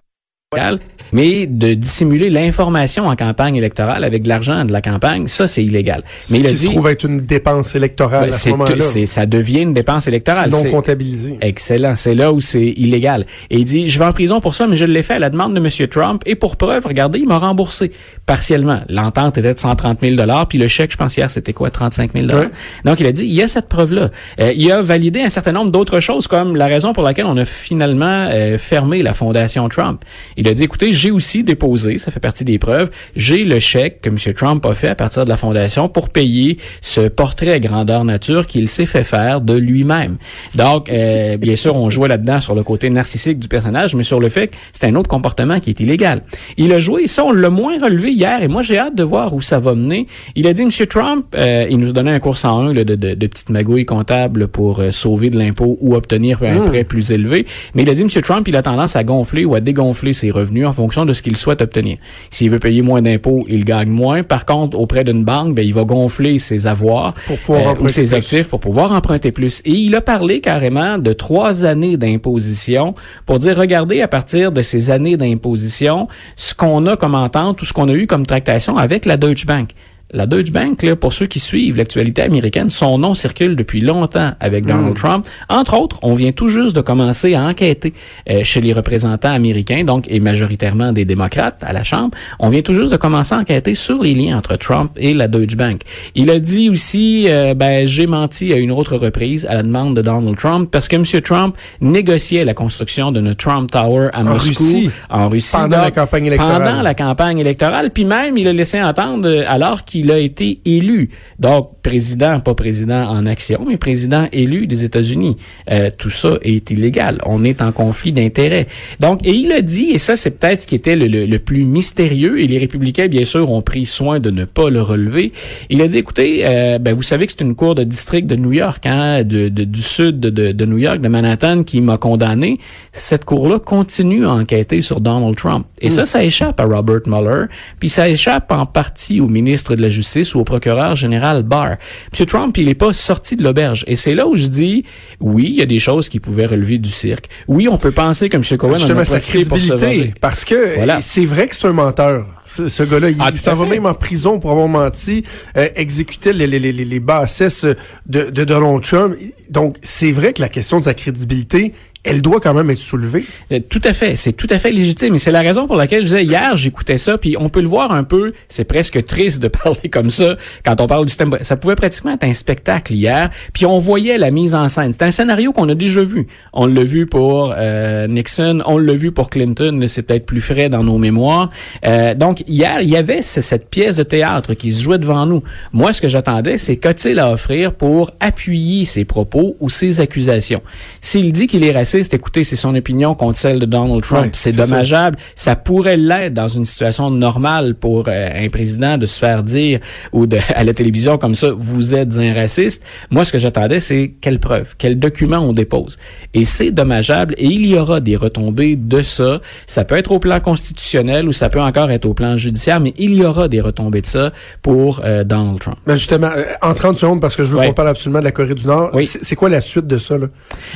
illégal, 0.52 0.78
mais 1.12 1.46
de 1.46 1.74
dissimuler 1.74 2.30
l'information 2.30 3.06
en 3.06 3.16
campagne 3.16 3.56
électorale 3.56 4.04
avec 4.04 4.22
de 4.22 4.28
l'argent 4.28 4.64
de 4.64 4.72
la 4.72 4.82
campagne, 4.82 5.26
ça 5.26 5.48
c'est 5.48 5.64
illégal. 5.64 6.02
Mais 6.30 6.38
ce 6.38 6.42
il 6.42 6.46
a 6.46 6.50
qui 6.50 6.56
se 6.56 6.66
dit 6.66 6.74
trouve 6.74 6.88
être 6.88 7.04
une 7.04 7.20
dépense 7.20 7.74
électorale 7.74 8.28
ben, 8.28 8.28
à 8.28 8.30
ce 8.30 8.50
moment-là, 8.50 9.06
ça 9.06 9.26
devient 9.26 9.60
une 9.60 9.74
dépense 9.74 10.06
électorale. 10.06 10.50
non 10.50 10.64
comptabilisée. 10.64 11.38
Excellent. 11.40 11.94
C'est 11.96 12.14
là 12.14 12.32
où 12.32 12.40
c'est 12.40 12.66
illégal. 12.76 13.26
Et 13.50 13.58
il 13.58 13.64
dit, 13.64 13.88
je 13.88 13.98
vais 13.98 14.04
en 14.04 14.12
prison 14.12 14.40
pour 14.40 14.54
ça, 14.54 14.66
mais 14.66 14.76
je 14.76 14.84
l'ai 14.84 15.02
fait 15.02 15.14
à 15.14 15.18
la 15.18 15.30
demande 15.30 15.54
de 15.54 15.60
M. 15.60 15.88
Trump. 15.88 16.22
Et 16.26 16.34
pour 16.34 16.56
preuve, 16.56 16.86
regardez, 16.86 17.18
il 17.18 17.28
m'a 17.28 17.38
remboursé 17.38 17.92
partiellement. 18.26 18.80
L'entente 18.88 19.38
était 19.38 19.54
de 19.54 19.58
130 19.58 20.00
000 20.00 20.16
puis 20.48 20.58
le 20.58 20.68
chèque, 20.68 20.92
je 20.92 20.96
pense 20.96 21.16
hier, 21.16 21.30
c'était 21.30 21.52
quoi, 21.52 21.70
35 21.70 22.12
000 22.12 22.26
Ouais. 22.26 22.48
Donc, 22.84 23.00
il 23.00 23.06
a 23.06 23.12
dit, 23.12 23.24
il 23.24 23.32
y 23.32 23.42
a 23.42 23.48
cette 23.48 23.68
preuve-là. 23.68 24.10
Euh, 24.40 24.52
il 24.54 24.70
a 24.70 24.82
validé 24.82 25.22
un 25.22 25.30
certain 25.30 25.52
nombre 25.52 25.70
d'autres 25.70 26.00
choses, 26.00 26.26
comme 26.26 26.56
la 26.56 26.66
raison 26.66 26.92
pour 26.92 27.02
laquelle 27.02 27.26
on 27.26 27.36
a 27.36 27.44
finalement 27.44 28.28
euh, 28.30 28.58
fermé 28.58 29.02
la 29.02 29.14
fondation 29.14 29.68
Trump. 29.68 30.02
Il 30.36 30.48
a 30.48 30.54
dit, 30.54 30.64
écoutez, 30.64 30.92
j'ai 30.96 31.10
aussi 31.10 31.44
déposé, 31.44 31.98
ça 31.98 32.10
fait 32.10 32.20
partie 32.20 32.44
des 32.44 32.58
preuves, 32.58 32.90
j'ai 33.14 33.44
le 33.44 33.58
chèque 33.58 34.00
que 34.00 34.08
M. 34.08 34.16
Trump 34.34 34.64
a 34.66 34.74
fait 34.74 34.88
à 34.88 34.94
partir 34.94 35.24
de 35.24 35.28
la 35.28 35.36
fondation 35.36 35.88
pour 35.88 36.08
payer 36.08 36.56
ce 36.80 37.02
portrait 37.02 37.60
grandeur 37.60 38.04
nature 38.04 38.46
qu'il 38.46 38.68
s'est 38.68 38.86
fait 38.86 39.04
faire 39.04 39.40
de 39.40 39.54
lui-même. 39.54 40.16
Donc, 40.54 40.90
euh, 40.90 41.36
bien 41.36 41.56
sûr, 41.56 41.76
on 41.76 41.90
jouait 41.90 42.08
là-dedans 42.08 42.40
sur 42.40 42.54
le 42.54 42.62
côté 42.62 42.90
narcissique 42.90 43.38
du 43.38 43.48
personnage, 43.48 43.94
mais 43.94 44.02
sur 44.02 44.20
le 44.20 44.28
fait 44.28 44.48
que 44.48 44.56
c'est 44.72 44.86
un 44.86 44.94
autre 44.94 45.08
comportement 45.08 45.60
qui 45.60 45.70
est 45.70 45.80
illégal. 45.80 46.22
Il 46.56 46.72
a 46.72 46.80
joué, 46.80 47.06
ça, 47.06 47.24
on 47.24 47.32
l'a 47.32 47.50
moins 47.50 47.78
relevé 47.78 48.12
hier, 48.12 48.42
et 48.42 48.48
moi, 48.48 48.62
j'ai 48.62 48.78
hâte 48.78 48.94
de 48.94 49.02
voir 49.02 49.34
où 49.34 49.40
ça 49.40 49.58
va 49.58 49.74
mener. 49.74 50.06
Il 50.34 50.46
a 50.46 50.52
dit, 50.52 50.62
M. 50.62 50.70
Trump, 50.88 51.26
euh, 51.36 51.66
il 51.70 51.78
nous 51.78 51.90
a 51.90 51.92
donné 51.92 52.10
un 52.10 52.20
cours 52.20 52.38
101 52.38 52.72
là, 52.72 52.84
de, 52.84 52.94
de, 52.94 53.14
de 53.14 53.26
petites 53.26 53.50
magouilles 53.50 53.84
comptables 53.84 54.48
pour 54.48 54.80
euh, 54.80 54.90
sauver 54.90 55.30
de 55.30 55.38
l'impôt 55.38 55.76
ou 55.80 55.94
obtenir 55.94 56.42
un 56.42 56.60
prêt 56.60 56.84
plus 56.84 57.10
élevé. 57.10 57.46
Mais 57.74 57.82
il 57.82 57.90
a 57.90 57.94
dit, 57.94 58.02
M. 58.02 58.08
Trump, 58.08 58.48
il 58.48 58.56
a 58.56 58.62
tendance 58.62 58.96
à 58.96 59.04
gonfler 59.04 59.44
ou 59.44 59.54
à 59.54 59.60
dégonfler 59.60 60.12
ses 60.12 60.30
revenus 60.30 60.66
en 60.66 60.72
fonction 60.72 60.85
de 60.86 61.12
ce 61.12 61.22
qu'il 61.22 61.36
souhaite 61.36 61.62
obtenir. 61.62 61.98
S'il 62.30 62.50
veut 62.50 62.58
payer 62.58 62.82
moins 62.82 63.02
d'impôts, 63.02 63.44
il 63.48 63.64
gagne 63.64 63.88
moins. 63.88 64.22
Par 64.22 64.46
contre, 64.46 64.78
auprès 64.78 65.04
d'une 65.04 65.24
banque, 65.24 65.54
ben, 65.54 65.64
il 65.64 65.74
va 65.74 65.84
gonfler 65.84 66.38
ses 66.38 66.66
avoirs 66.66 67.14
Pour 67.26 67.38
pouvoir 67.38 67.74
euh, 67.74 67.84
ou 67.84 67.88
ses 67.88 68.02
plus. 68.02 68.14
actifs 68.14 68.48
pour 68.48 68.60
pouvoir 68.60 68.92
emprunter 68.92 69.32
plus. 69.32 69.60
Et 69.64 69.72
il 69.72 69.94
a 69.94 70.00
parlé 70.00 70.40
carrément 70.40 70.98
de 70.98 71.12
trois 71.12 71.64
années 71.64 71.96
d'imposition 71.96 72.94
pour 73.24 73.38
dire, 73.38 73.56
regardez, 73.56 74.00
à 74.02 74.08
partir 74.08 74.52
de 74.52 74.62
ces 74.62 74.90
années 74.90 75.16
d'imposition, 75.16 76.08
ce 76.36 76.54
qu'on 76.54 76.86
a 76.86 76.96
comme 76.96 77.14
entente 77.14 77.62
ou 77.62 77.64
ce 77.64 77.72
qu'on 77.72 77.88
a 77.88 77.92
eu 77.92 78.06
comme 78.06 78.26
tractation 78.26 78.76
avec 78.76 79.04
la 79.04 79.16
Deutsche 79.16 79.46
Bank. 79.46 79.70
La 80.12 80.26
Deutsche 80.26 80.52
Bank, 80.52 80.84
là, 80.84 80.94
pour 80.94 81.12
ceux 81.12 81.26
qui 81.26 81.40
suivent 81.40 81.76
l'actualité 81.78 82.22
américaine, 82.22 82.70
son 82.70 82.96
nom 82.96 83.14
circule 83.14 83.56
depuis 83.56 83.80
longtemps 83.80 84.30
avec 84.38 84.64
Donald 84.64 84.94
Trump. 84.94 85.26
Entre 85.48 85.74
autres, 85.76 85.98
on 86.02 86.14
vient 86.14 86.30
tout 86.30 86.46
juste 86.46 86.76
de 86.76 86.80
commencer 86.80 87.34
à 87.34 87.42
enquêter 87.42 87.92
euh, 88.30 88.44
chez 88.44 88.60
les 88.60 88.72
représentants 88.72 89.32
américains, 89.32 89.82
donc 89.82 90.06
et 90.08 90.20
majoritairement 90.20 90.92
des 90.92 91.04
démocrates 91.04 91.60
à 91.66 91.72
la 91.72 91.82
Chambre. 91.82 92.16
On 92.38 92.50
vient 92.50 92.62
tout 92.62 92.72
juste 92.72 92.92
de 92.92 92.96
commencer 92.96 93.34
à 93.34 93.38
enquêter 93.38 93.74
sur 93.74 94.00
les 94.00 94.14
liens 94.14 94.38
entre 94.38 94.54
Trump 94.56 94.92
et 94.96 95.12
la 95.12 95.26
Deutsche 95.26 95.56
Bank. 95.56 95.80
Il 96.14 96.30
a 96.30 96.38
dit 96.38 96.70
aussi, 96.70 97.26
euh, 97.28 97.54
ben 97.54 97.88
j'ai 97.88 98.06
menti 98.06 98.52
à 98.52 98.58
une 98.58 98.70
autre 98.70 98.96
reprise 98.96 99.44
à 99.46 99.54
la 99.54 99.64
demande 99.64 99.96
de 99.96 100.02
Donald 100.02 100.36
Trump 100.36 100.68
parce 100.70 100.86
que 100.86 100.94
M. 100.94 101.04
Trump 101.22 101.56
négociait 101.80 102.44
la 102.44 102.54
construction 102.54 103.10
d'une 103.10 103.34
Trump 103.34 103.72
Tower 103.72 104.10
à 104.12 104.20
En 104.20 104.24
Moscou, 104.24 104.62
Russie. 104.62 104.90
en 105.10 105.28
Russie, 105.28 105.50
Pendant 105.52 105.78
donc, 105.78 105.84
la 105.84 105.90
campagne 105.90 106.26
électorale. 106.26 106.62
Pendant 106.62 106.82
la 106.82 106.94
campagne 106.94 107.38
électorale, 107.38 107.90
puis 107.90 108.04
même 108.04 108.36
il 108.36 108.46
a 108.46 108.52
laissé 108.52 108.80
entendre 108.80 109.28
euh, 109.28 109.44
alors 109.48 109.84
qu'il 109.84 109.95
a 110.10 110.18
été 110.18 110.60
élu, 110.64 111.10
donc 111.38 111.70
président, 111.82 112.40
pas 112.40 112.54
président 112.54 113.04
en 113.08 113.26
action, 113.26 113.64
mais 113.66 113.76
président 113.76 114.26
élu 114.32 114.66
des 114.66 114.84
États-Unis. 114.84 115.36
Euh, 115.70 115.90
tout 115.96 116.10
ça 116.10 116.38
est 116.42 116.70
illégal. 116.70 117.18
On 117.26 117.44
est 117.44 117.62
en 117.62 117.72
conflit 117.72 118.12
d'intérêts. 118.12 118.66
Donc, 119.00 119.24
et 119.26 119.32
il 119.32 119.52
a 119.52 119.60
dit, 119.60 119.90
et 119.92 119.98
ça 119.98 120.16
c'est 120.16 120.32
peut-être 120.32 120.62
ce 120.62 120.66
qui 120.66 120.74
était 120.74 120.96
le, 120.96 121.06
le- 121.06 121.26
le 121.26 121.38
plus 121.38 121.64
mystérieux, 121.64 122.40
et 122.40 122.46
les 122.46 122.58
républicains 122.58 123.08
bien 123.08 123.24
sûr 123.24 123.50
ont 123.50 123.62
pris 123.62 123.86
soin 123.86 124.20
de 124.20 124.30
ne 124.30 124.44
pas 124.44 124.68
le 124.70 124.82
relever. 124.82 125.32
Il 125.70 125.80
a 125.82 125.86
dit, 125.88 125.98
écoutez, 125.98 126.42
euh, 126.46 126.78
ben, 126.78 126.94
vous 126.94 127.02
savez 127.02 127.26
que 127.26 127.32
c'est 127.36 127.44
une 127.44 127.54
cour 127.54 127.74
de 127.74 127.84
district 127.84 128.26
de 128.26 128.36
New 128.36 128.52
York, 128.52 128.84
hein, 128.86 129.22
de, 129.22 129.48
de- 129.48 129.64
du 129.64 129.82
sud 129.82 130.20
de, 130.20 130.30
de, 130.30 130.52
de 130.52 130.64
New 130.66 130.78
York, 130.78 131.00
de 131.00 131.08
Manhattan, 131.08 131.62
qui 131.62 131.80
m'a 131.80 131.98
condamné. 131.98 132.58
Cette 132.92 133.24
cour-là 133.24 133.58
continue 133.60 134.24
à 134.26 134.32
enquêter 134.32 134.82
sur 134.82 135.00
Donald 135.00 135.36
Trump. 135.36 135.66
Et 135.80 135.90
ça, 135.90 136.04
ça 136.06 136.24
échappe 136.24 136.58
à 136.60 136.64
Robert 136.64 137.00
Mueller, 137.06 137.46
puis 137.78 137.88
ça 137.88 138.08
échappe 138.08 138.50
en 138.50 138.66
partie 138.66 139.20
au 139.20 139.28
ministre 139.28 139.76
de 139.76 139.82
la 139.86 139.90
Justice 139.90 140.34
ou 140.34 140.40
au 140.40 140.44
procureur 140.44 140.94
général 140.96 141.42
Barr. 141.42 141.76
M. 142.18 142.26
Trump, 142.26 142.56
il 142.58 142.66
n'est 142.66 142.74
pas 142.74 142.92
sorti 142.92 143.36
de 143.36 143.42
l'auberge. 143.42 143.84
Et 143.86 143.96
c'est 143.96 144.14
là 144.14 144.26
où 144.26 144.36
je 144.36 144.46
dis, 144.46 144.84
oui, 145.20 145.44
il 145.48 145.54
y 145.54 145.62
a 145.62 145.66
des 145.66 145.78
choses 145.78 146.08
qui 146.08 146.20
pouvaient 146.20 146.46
relever 146.46 146.78
du 146.78 146.90
cirque. 146.90 147.26
Oui, 147.48 147.68
on 147.68 147.78
peut 147.78 147.90
penser 147.92 148.28
que 148.28 148.36
M. 148.36 148.42
Cohen 148.58 148.76
en 148.76 148.98
a 148.98 149.04
sa 149.04 149.18
profité 149.20 149.44
pour 149.48 149.58
se 149.58 149.68
crédibilité. 149.68 149.98
venger. 150.00 150.14
Parce 150.20 150.44
que 150.44 150.74
Voilà. 150.76 151.00
c'est 151.00 151.24
vrai 151.26 151.48
que 151.48 151.56
c'est 151.56 151.66
un 151.66 151.72
menteur. 151.72 152.26
Ce, 152.48 152.68
ce 152.68 152.82
gars-là, 152.84 153.10
il, 153.10 153.16
Ah, 153.18 153.30
il 153.32 153.38
s'en 153.38 153.54
va 153.54 153.66
même 153.66 153.86
en 153.86 153.94
prison 153.94 154.38
pour 154.38 154.52
avoir 154.52 154.68
menti, 154.68 155.24
euh, 155.56 155.68
exécutait 155.74 156.32
les, 156.32 156.46
les, 156.46 156.60
les, 156.60 156.72
les, 156.72 156.84
les 156.84 157.00
bassesses 157.00 157.66
de, 158.06 158.30
de 158.30 158.44
Donald 158.44 158.82
Trump. 158.82 159.16
Donc, 159.50 159.76
c'est 159.82 160.12
vrai 160.12 160.32
que 160.32 160.40
la 160.40 160.48
question 160.48 160.78
de 160.78 160.84
sa 160.84 160.94
crédibilité 160.94 161.72
elle 162.06 162.22
doit 162.22 162.40
quand 162.40 162.54
même 162.54 162.70
être 162.70 162.78
soulevée. 162.78 163.24
Euh, 163.52 163.60
tout 163.68 163.80
à 163.84 163.92
fait, 163.92 164.16
c'est 164.16 164.32
tout 164.32 164.46
à 164.50 164.58
fait 164.58 164.70
légitime. 164.70 165.16
Et 165.16 165.18
c'est 165.18 165.32
la 165.32 165.40
raison 165.40 165.66
pour 165.66 165.76
laquelle 165.76 166.02
je 166.02 166.06
disais 166.06 166.24
hier, 166.24 166.56
j'écoutais 166.56 166.98
ça, 166.98 167.18
puis 167.18 167.36
on 167.38 167.48
peut 167.48 167.60
le 167.60 167.68
voir 167.68 167.92
un 167.92 168.04
peu, 168.04 168.32
c'est 168.48 168.64
presque 168.64 169.04
triste 169.04 169.42
de 169.42 169.48
parler 169.64 169.88
comme 169.90 170.08
ça 170.08 170.36
quand 170.64 170.80
on 170.80 170.86
parle 170.86 171.04
du 171.04 171.10
système. 171.10 171.36
Ça 171.42 171.56
pouvait 171.56 171.74
pratiquement 171.74 172.12
être 172.12 172.24
un 172.24 172.32
spectacle 172.34 172.94
hier, 172.94 173.30
puis 173.52 173.66
on 173.66 173.78
voyait 173.78 174.18
la 174.18 174.30
mise 174.30 174.54
en 174.54 174.68
scène. 174.68 174.92
C'est 174.92 175.02
un 175.02 175.10
scénario 175.10 175.52
qu'on 175.52 175.68
a 175.68 175.74
déjà 175.74 176.02
vu. 176.04 176.28
On 176.52 176.66
l'a 176.66 176.84
vu 176.84 177.06
pour 177.06 177.52
euh, 177.56 178.06
Nixon, 178.06 178.62
on 178.66 178.78
l'a 178.78 178.94
vu 178.94 179.10
pour 179.10 179.28
Clinton, 179.28 179.84
c'est 179.88 180.02
peut-être 180.02 180.26
plus 180.26 180.40
frais 180.40 180.68
dans 180.68 180.84
nos 180.84 180.98
mémoires. 180.98 181.50
Euh, 181.84 182.14
donc 182.14 182.44
hier, 182.46 182.80
il 182.82 182.88
y 182.88 182.96
avait 182.96 183.22
cette 183.22 183.68
pièce 183.68 183.96
de 183.96 184.04
théâtre 184.04 184.54
qui 184.54 184.72
se 184.72 184.82
jouait 184.82 184.98
devant 184.98 185.26
nous. 185.26 185.42
Moi, 185.72 185.92
ce 185.92 186.00
que 186.00 186.08
j'attendais, 186.08 186.56
c'est 186.56 186.76
qu'a-t-il 186.76 187.18
à 187.18 187.32
offrir 187.32 187.72
pour 187.72 188.12
appuyer 188.20 188.84
ses 188.84 189.04
propos 189.04 189.56
ou 189.60 189.70
ses 189.70 190.00
accusations. 190.00 190.62
S'il 191.00 191.32
dit 191.32 191.48
qu'il 191.48 191.64
est 191.64 191.72
raciste, 191.72 191.95
écoutez, 192.00 192.44
c'est 192.44 192.56
son 192.56 192.74
opinion 192.74 193.14
contre 193.14 193.38
celle 193.38 193.58
de 193.58 193.66
Donald 193.66 194.02
Trump. 194.02 194.30
c'est 194.34 194.52
dommageable. 194.52 195.18
Ça. 195.34 195.56
pourrait 195.56 195.96
l'être 195.96 196.34
dans 196.34 196.48
une 196.48 196.64
situation 196.64 197.10
normale 197.10 197.74
pour 197.74 198.04
euh, 198.08 198.28
un 198.34 198.48
président 198.48 198.98
de 198.98 199.06
se 199.06 199.18
faire 199.18 199.42
dire 199.42 199.80
ou 200.12 200.26
de, 200.26 200.38
à 200.54 200.64
la 200.64 200.74
télévision 200.74 201.18
comme 201.18 201.34
ça, 201.34 201.50
vous 201.56 201.94
êtes 201.94 202.16
un 202.18 202.34
raciste. 202.34 202.82
Moi, 203.10 203.24
ce 203.24 203.32
que 203.32 203.38
j'attendais, 203.38 203.80
c'est 203.80 204.14
quelle 204.20 204.38
preuve, 204.38 204.74
quel 204.78 204.98
document 204.98 205.38
on 205.38 205.52
dépose. 205.52 205.98
Et 206.34 206.44
c'est 206.44 206.70
dommageable 206.70 207.34
et 207.38 207.46
il 207.46 207.66
y 207.66 207.78
aura 207.78 208.00
des 208.00 208.16
retombées 208.16 208.76
de 208.76 209.02
ça. 209.02 209.40
Ça 209.66 209.84
peut 209.84 209.96
être 209.96 210.12
au 210.12 210.18
plan 210.18 210.40
constitutionnel 210.40 211.28
ou 211.28 211.32
ça 211.32 211.48
peut 211.48 211.60
encore 211.60 211.90
être 211.90 212.04
au 212.04 212.14
plan 212.14 212.36
judiciaire, 212.36 212.80
mais 212.80 212.94
il 212.98 213.14
y 213.14 213.24
aura 213.24 213.48
des 213.48 213.60
retombées 213.60 214.02
de 214.02 214.06
ça 214.06 214.32
pour 214.62 215.00
euh, 215.04 215.24
Donald 215.24 215.58
Trump. 215.58 215.78
Ben 215.86 215.96
justement, 215.96 216.30
euh, 216.34 216.44
en 216.62 216.74
30 216.74 216.96
secondes, 216.96 217.20
parce 217.20 217.36
que 217.36 217.44
je 217.44 217.56
veux 217.56 217.66
qu'on 217.66 217.74
parle 217.74 217.88
absolument 217.88 218.20
de 218.20 218.24
la 218.24 218.32
Corée 218.32 218.54
du 218.54 218.66
Nord, 218.66 218.90
c'est 219.02 219.36
quoi 219.36 219.48
la 219.48 219.60
suite 219.60 219.86
de 219.86 219.98
ça? 219.98 220.18
Là? 220.18 220.26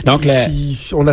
Donc, 0.05 0.25
la, 0.25 0.35
on 0.93 1.07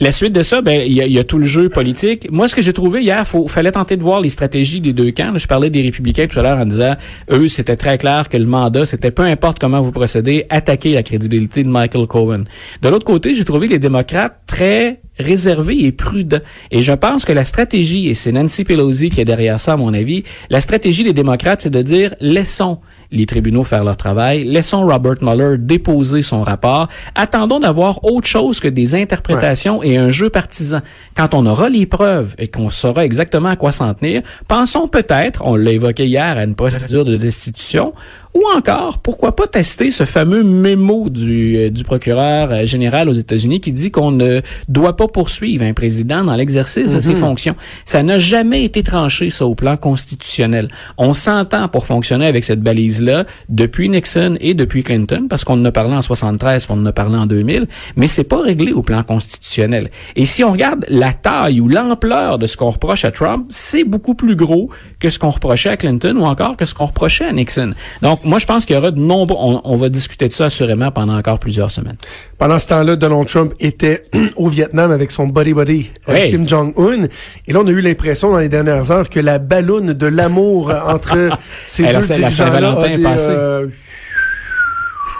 La 0.00 0.12
suite 0.12 0.32
de 0.32 0.42
ça, 0.42 0.62
ben 0.62 0.82
il 0.86 0.92
y, 0.92 1.12
y, 1.12 1.18
a 1.18 1.24
tout 1.24 1.38
le 1.38 1.46
jeu 1.46 1.68
politique. 1.68 2.30
Moi, 2.30 2.48
ce 2.48 2.54
que 2.54 2.62
j'ai 2.62 2.72
trouvé 2.72 3.02
hier, 3.02 3.24
il 3.34 3.48
fallait 3.48 3.72
tenter 3.72 3.96
de 3.96 4.02
voir 4.02 4.20
les 4.20 4.28
stratégies 4.28 4.80
des 4.80 4.92
deux 4.92 5.10
camps. 5.10 5.32
je 5.36 5.46
parlais 5.46 5.70
des 5.70 5.82
républicains 5.82 6.26
tout 6.26 6.38
à 6.38 6.42
l'heure 6.42 6.58
en 6.58 6.66
disant, 6.66 6.96
eux, 7.30 7.48
c'était 7.48 7.76
très 7.76 7.98
clair 7.98 8.28
que 8.28 8.36
le 8.36 8.46
mandat, 8.46 8.86
c'était 8.86 9.10
peu 9.10 9.22
importe 9.22 9.58
comment 9.58 9.80
vous 9.80 9.92
procédez, 9.92 10.46
attaquer 10.50 10.92
la 10.92 11.02
crédibilité 11.02 11.62
de 11.62 11.68
Michael 11.68 12.06
Cohen. 12.06 12.44
De 12.82 12.88
l'autre 12.88 13.04
côté, 13.04 13.34
j'ai 13.34 13.44
trouvé 13.44 13.66
les 13.66 13.78
démocrates 13.78 14.40
très 14.46 15.00
réservés 15.18 15.84
et 15.84 15.92
prudents. 15.92 16.40
Et 16.70 16.82
je 16.82 16.92
pense 16.92 17.24
que 17.24 17.32
la 17.32 17.44
stratégie, 17.44 18.08
et 18.08 18.14
c'est 18.14 18.32
Nancy 18.32 18.64
Pelosi 18.64 19.08
qui 19.08 19.20
est 19.20 19.24
derrière 19.24 19.60
ça 19.60 19.74
à 19.74 19.76
mon 19.76 19.94
avis, 19.94 20.24
la 20.50 20.60
stratégie 20.60 21.04
des 21.04 21.12
démocrates, 21.12 21.60
c'est 21.60 21.70
de 21.70 21.82
dire, 21.82 22.14
laissons 22.20 22.78
les 23.14 23.26
tribunaux 23.26 23.64
faire 23.64 23.84
leur 23.84 23.96
travail. 23.96 24.44
Laissons 24.44 24.84
Robert 24.86 25.22
Mueller 25.22 25.56
déposer 25.58 26.22
son 26.22 26.42
rapport. 26.42 26.88
Attendons 27.14 27.60
d'avoir 27.60 28.04
autre 28.04 28.26
chose 28.26 28.60
que 28.60 28.68
des 28.68 28.94
interprétations 28.94 29.82
et 29.82 29.96
un 29.96 30.10
jeu 30.10 30.28
partisan. 30.28 30.80
Quand 31.16 31.32
on 31.32 31.46
aura 31.46 31.68
les 31.68 31.86
preuves 31.86 32.34
et 32.38 32.48
qu'on 32.48 32.70
saura 32.70 33.04
exactement 33.04 33.50
à 33.50 33.56
quoi 33.56 33.72
s'en 33.72 33.94
tenir, 33.94 34.22
pensons 34.48 34.88
peut-être, 34.88 35.42
on 35.44 35.54
l'a 35.54 35.72
évoqué 35.72 36.06
hier, 36.06 36.36
à 36.36 36.44
une 36.44 36.56
procédure 36.56 37.04
de 37.04 37.16
destitution 37.16 37.94
ou 38.34 38.42
encore, 38.56 38.98
pourquoi 38.98 39.36
pas 39.36 39.46
tester 39.46 39.92
ce 39.92 40.04
fameux 40.04 40.42
mémo 40.42 41.08
du, 41.08 41.56
euh, 41.56 41.70
du 41.70 41.84
procureur 41.84 42.50
euh, 42.50 42.64
général 42.64 43.08
aux 43.08 43.12
États-Unis 43.12 43.60
qui 43.60 43.72
dit 43.72 43.92
qu'on 43.92 44.10
ne 44.10 44.40
doit 44.68 44.96
pas 44.96 45.06
poursuivre 45.06 45.64
un 45.64 45.72
président 45.72 46.24
dans 46.24 46.34
l'exercice 46.34 46.92
de 46.92 46.98
ses 46.98 47.10
mhm. 47.10 47.16
fonctions. 47.16 47.56
Ça 47.84 48.02
n'a 48.02 48.18
jamais 48.18 48.64
été 48.64 48.82
tranché, 48.82 49.30
ça, 49.30 49.46
au 49.46 49.54
plan 49.54 49.76
constitutionnel. 49.76 50.68
On 50.98 51.14
s'entend 51.14 51.68
pour 51.68 51.86
fonctionner 51.86 52.26
avec 52.26 52.42
cette 52.42 52.60
balise-là 52.60 53.24
depuis 53.48 53.88
Nixon 53.88 54.36
et 54.40 54.54
depuis 54.54 54.82
Clinton, 54.82 55.26
parce 55.30 55.44
qu'on 55.44 55.60
en 55.60 55.64
a 55.64 55.72
parlé 55.72 55.94
en 55.94 56.02
73, 56.02 56.66
on 56.70 56.80
en 56.80 56.86
a 56.86 56.92
parlé 56.92 57.16
en 57.16 57.26
2000, 57.26 57.66
mais 57.94 58.08
c'est 58.08 58.24
pas 58.24 58.42
réglé 58.42 58.72
au 58.72 58.82
plan 58.82 59.04
constitutionnel. 59.04 59.90
Et 60.16 60.24
si 60.24 60.42
on 60.42 60.50
regarde 60.50 60.84
la 60.88 61.12
taille 61.12 61.60
ou 61.60 61.68
l'ampleur 61.68 62.38
de 62.38 62.48
ce 62.48 62.56
qu'on 62.56 62.70
reproche 62.70 63.04
à 63.04 63.12
Trump, 63.12 63.46
c'est 63.48 63.84
beaucoup 63.84 64.16
plus 64.16 64.34
gros 64.34 64.70
que 64.98 65.08
ce 65.08 65.20
qu'on 65.20 65.30
reprochait 65.30 65.70
à 65.70 65.76
Clinton 65.76 66.16
ou 66.16 66.24
encore 66.24 66.56
que 66.56 66.64
ce 66.64 66.74
qu'on 66.74 66.86
reprochait 66.86 67.26
à 67.26 67.32
Nixon. 67.32 67.74
Donc, 68.02 68.23
moi, 68.24 68.38
je 68.38 68.46
pense 68.46 68.64
qu'il 68.64 68.74
y 68.74 68.78
aura 68.78 68.90
de 68.90 69.00
nombreux... 69.00 69.60
On, 69.64 69.76
va 69.76 69.88
discuter 69.88 70.28
de 70.28 70.32
ça 70.32 70.46
assurément 70.46 70.90
pendant 70.90 71.16
encore 71.16 71.38
plusieurs 71.38 71.70
semaines. 71.70 71.96
Pendant 72.38 72.58
ce 72.58 72.66
temps-là, 72.68 72.96
Donald 72.96 73.26
Trump 73.26 73.52
était 73.60 74.04
au 74.36 74.48
Vietnam 74.48 74.90
avec 74.90 75.10
son 75.10 75.26
buddy-buddy 75.26 75.90
euh, 76.08 76.26
Kim 76.26 76.48
Jong-un. 76.48 77.06
Et 77.46 77.52
là, 77.52 77.60
on 77.62 77.66
a 77.66 77.70
eu 77.70 77.80
l'impression 77.80 78.30
dans 78.30 78.38
les 78.38 78.48
dernières 78.48 78.90
heures 78.90 79.08
que 79.08 79.20
la 79.20 79.38
ballonne 79.38 79.92
de 79.92 80.06
l'amour 80.06 80.72
entre 80.86 81.30
ces 81.66 81.84
deux 81.84 82.00
dirigeants-là 82.00 83.62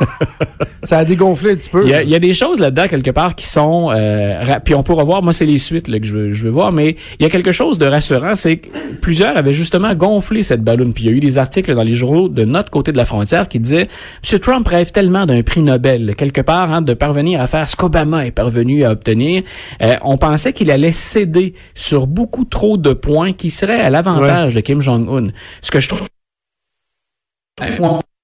ça 0.82 0.98
a 0.98 1.04
dégonflé 1.04 1.52
un 1.52 1.54
petit 1.54 1.70
peu. 1.70 1.84
Il 1.84 1.90
y 1.90 2.14
a, 2.14 2.18
des 2.18 2.34
choses 2.34 2.60
là-dedans 2.60 2.86
quelque 2.88 3.10
part 3.10 3.34
qui 3.34 3.46
sont 3.46 3.90
euh, 3.92 4.58
puis 4.64 4.74
on 4.74 4.82
pourra 4.82 5.04
voir 5.04 5.22
moi 5.22 5.32
c'est 5.32 5.46
les 5.46 5.58
suites 5.58 5.88
là, 5.88 5.98
que 5.98 6.06
je 6.06 6.16
veux, 6.16 6.32
je 6.32 6.44
veux 6.44 6.50
voir 6.50 6.72
mais 6.72 6.96
il 7.18 7.22
y 7.22 7.26
a 7.26 7.30
quelque 7.30 7.52
chose 7.52 7.78
de 7.78 7.86
rassurant 7.86 8.34
c'est 8.34 8.58
que 8.58 8.68
plusieurs 9.00 9.36
avaient 9.36 9.52
justement 9.52 9.94
gonflé 9.94 10.42
cette 10.42 10.62
ballonne 10.62 10.92
puis 10.92 11.04
il 11.04 11.10
y 11.10 11.12
a 11.12 11.16
eu 11.16 11.20
des 11.20 11.38
articles 11.38 11.74
dans 11.74 11.82
les 11.82 11.94
journaux 11.94 12.28
de 12.28 12.44
notre 12.44 12.70
côté 12.70 12.92
de 12.92 12.96
la 12.96 13.04
frontière 13.04 13.48
qui 13.48 13.60
disaient 13.60 13.88
M. 14.32 14.38
Trump 14.38 14.66
rêve 14.66 14.90
tellement 14.92 15.26
d'un 15.26 15.42
prix 15.42 15.62
Nobel 15.62 16.14
quelque 16.16 16.40
part 16.40 16.72
hein, 16.72 16.82
de 16.82 16.94
parvenir 16.94 17.40
à 17.40 17.46
faire 17.46 17.68
ce 17.68 17.76
qu'Obama 17.76 18.26
est 18.26 18.30
parvenu 18.30 18.84
à 18.84 18.90
obtenir 18.90 19.42
euh, 19.82 19.96
on 20.02 20.18
pensait 20.18 20.52
qu'il 20.52 20.70
allait 20.70 20.92
céder 20.92 21.54
sur 21.74 22.06
beaucoup 22.06 22.44
trop 22.44 22.76
de 22.76 22.92
points 22.92 23.32
qui 23.32 23.50
seraient 23.50 23.80
à 23.80 23.90
l'avantage 23.90 24.54
de 24.54 24.60
Kim 24.60 24.80
Jong-un 24.80 25.28
ce 25.60 25.70
que 25.70 25.80
je 25.80 25.88
trouve 25.88 26.06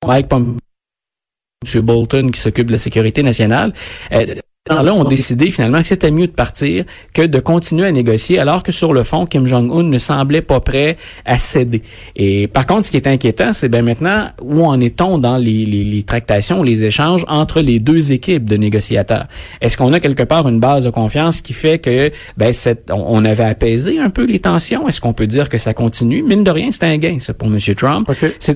Mike 0.07 0.29
Pompeo 0.29 0.57
M. 1.63 1.83
Bolton 1.83 2.31
qui 2.31 2.41
s'occupe 2.41 2.69
de 2.69 2.73
la 2.73 2.79
sécurité 2.79 3.23
nationale. 3.23 3.75
Euh, 4.13 4.37
là 4.69 4.95
ont 4.95 5.05
décidé 5.05 5.51
finalement 5.51 5.81
que 5.81 5.87
c'était 5.87 6.11
mieux 6.11 6.27
de 6.27 6.33
partir 6.33 6.85
que 7.15 7.23
de 7.23 7.41
continuer 7.41 7.87
à 7.87 7.93
négocier, 7.93 8.39
alors 8.39 8.63
que 8.63 8.73
sur 8.73 8.93
le 8.93 9.03
fond, 9.05 9.25
Kim 9.25 9.47
Jong-un 9.47 9.85
ne 9.85 9.99
semblait 9.99 10.43
pas 10.43 10.61
prêt 10.61 10.99
à 11.25 11.39
céder. 11.39 11.83
Et 12.15 12.47
par 12.47 12.67
contre, 12.67 12.85
ce 12.85 12.91
qui 12.91 12.99
est 12.99 13.07
inquiétant, 13.07 13.53
c'est 13.55 13.71
ben 13.71 13.85
maintenant 13.85 14.29
où 14.43 14.65
en 14.65 14.79
est-on 14.81 15.19
dans 15.19 15.39
les, 15.39 15.65
les, 15.65 15.83
les, 15.83 16.03
tractations, 16.03 16.63
les 16.63 16.85
échanges 16.85 17.25
entre 17.29 17.61
les 17.61 17.79
deux 17.79 18.13
équipes 18.13 18.49
de 18.49 18.57
négociateurs? 18.57 19.27
Est-ce 19.63 19.79
qu'on 19.79 19.95
a 19.95 20.01
quelque 20.01 20.23
part 20.23 20.47
une 20.47 20.61
base 20.61 20.85
de 20.85 20.91
confiance 20.91 21.41
qui 21.41 21.55
fait 21.55 21.79
que 21.79 22.11
ben 22.37 22.53
cette, 22.53 22.91
on, 22.91 23.25
avait 23.25 23.45
apaisé 23.45 23.99
un 23.99 24.11
peu 24.11 24.25
les 24.25 24.41
tensions? 24.41 24.87
Est-ce 24.89 25.01
qu'on 25.01 25.15
peut 25.15 25.27
dire 25.27 25.49
que 25.49 25.59
ça 25.59 25.73
continue? 25.73 26.23
Mine 26.23 26.45
de 26.45 26.51
rien, 26.51 26.71
c'est 26.71 26.85
un 26.85 26.99
gain, 26.99 27.17
ça 27.19 27.33
pour 27.33 27.49
M. 27.49 27.59
Trump. 27.77 28.11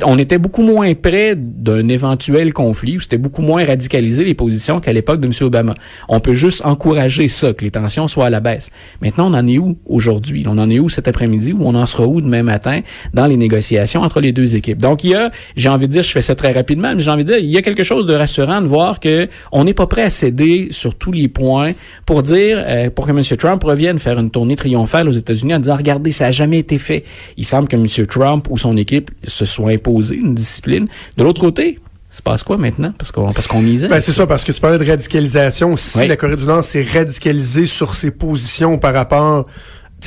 On 0.05 0.19
était 0.19 0.39
beaucoup 0.39 0.63
moins 0.63 0.95
près 0.95 1.35
d'un 1.35 1.89
éventuel 1.89 2.53
conflit, 2.53 2.99
où 2.99 3.01
c'était 3.01 3.19
beaucoup 3.19 3.43
moins 3.43 3.65
radicalisé 3.65 4.25
les 4.25 4.35
positions 4.35 4.81
qu'à 4.81 4.93
l'époque 4.93 5.21
de 5.21 5.27
M. 5.27 5.33
Obama. 5.41 5.75
On 6.09 6.21
peut 6.21 6.33
juste 6.33 6.63
encourager 6.65 7.29
ça, 7.29 7.53
que 7.53 7.65
les 7.65 7.71
tensions 7.71 8.09
soient 8.09 8.27
à 8.27 8.31
la 8.31 8.41
baisse. 8.41 8.71
Maintenant, 9.01 9.31
on 9.31 9.35
en 9.35 9.47
est 9.47 9.59
où 9.59 9.77
aujourd'hui? 9.87 10.45
On 10.47 10.59
en 10.59 10.71
est 10.71 10.79
où 10.79 10.89
cet 10.89 11.09
après-midi? 11.09 11.53
Ou 11.53 11.61
on 11.65 11.75
en 11.75 11.87
sera 11.87 12.07
où 12.07 12.21
demain 12.21 12.43
matin 12.43 12.81
dans 13.13 13.27
les 13.27 13.37
négociations 13.37 14.03
entre 14.03 14.21
les 14.21 14.33
deux 14.33 14.57
équipes? 14.57 14.79
Donc, 14.79 15.05
il 15.05 15.11
y 15.11 15.15
a, 15.15 15.31
j'ai 15.57 15.69
envie 15.69 15.87
de 15.87 15.93
dire, 15.93 16.03
je 16.03 16.11
fais 16.11 16.23
ça 16.23 16.35
très 16.35 16.53
rapidement, 16.53 16.95
mais 16.95 17.03
j'ai 17.03 17.11
envie 17.11 17.25
de 17.25 17.33
dire, 17.33 17.41
il 17.41 17.51
y 17.51 17.57
a 17.57 17.63
quelque 17.63 17.85
chose 17.85 18.07
de 18.07 18.15
rassurant 18.15 18.61
de 18.61 18.67
voir 18.67 19.01
que 19.01 19.29
on 19.53 19.65
n'est 19.65 19.75
pas 19.75 19.87
prêt 19.87 20.03
à 20.03 20.11
céder 20.11 20.69
sur 20.71 20.95
tous 20.95 21.13
les 21.13 21.29
points 21.29 21.73
pour 22.07 22.23
dire, 22.23 22.63
euh, 22.67 22.91
pour 22.91 23.07
que 23.07 23.11
M. 23.11 23.23
Trump 23.37 23.63
revienne 23.65 23.99
faire 23.99 24.19
une 24.19 24.31
tournée 24.31 24.57
triomphale 24.57 25.09
aux 25.09 25.13
États-Unis 25.13 25.55
en 25.55 25.59
disant, 25.59 25.77
regardez, 25.77 26.13
ça 26.13 26.27
n'a 26.27 26.33
jamais 26.33 26.59
été 26.59 26.79
fait. 26.79 27.05
Il 27.37 27.45
semble 27.45 27.69
que 27.69 27.77
M. 27.77 27.87
Trump 28.07 28.47
ou 28.51 28.57
son 28.57 28.77
équipe 28.77 29.11
se 29.25 29.45
soit 29.45 29.71
imposé 29.71 30.17
une 30.17 30.35
discipline. 30.35 30.89
De 31.17 31.25
l'autre 31.25 31.41
côté, 31.41 31.79
se 32.17 32.23
passe 32.23 32.43
quoi 32.43 32.57
maintenant? 32.57 32.93
Parce 32.97 33.11
qu'on 33.11 33.33
parce 33.33 33.47
qu'on 33.47 33.61
misait. 33.61 33.89
Ben, 33.89 34.01
c'est 34.01 34.13
ça, 34.13 34.27
parce 34.27 34.45
que 34.45 34.53
tu 34.53 34.61
parlais 34.61 34.79
de 34.79 34.89
radicalisation. 34.89 35.77
Si 35.77 36.07
la 36.07 36.17
Corée 36.17 36.37
du 36.37 36.45
Nord 36.45 36.63
s'est 36.63 36.83
radicalisée 36.83 37.67
sur 37.67 37.95
ses 37.95 38.11
positions 38.11 38.79
par 38.79 38.95
rapport 38.95 39.47